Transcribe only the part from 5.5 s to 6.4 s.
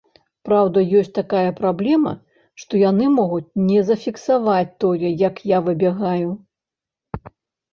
я выбягаю.